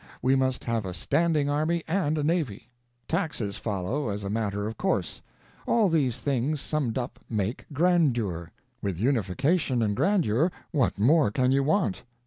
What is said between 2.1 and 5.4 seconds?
a navy. Taxes follow, as a matter of course.